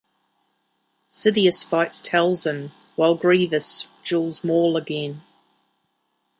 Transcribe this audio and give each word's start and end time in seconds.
Sidious 1.11 1.63
fights 1.63 2.01
Talzin 2.01 2.71
while 2.95 3.13
Grievous 3.13 3.87
duels 4.03 4.43
Maul 4.43 4.75
again. 4.75 5.21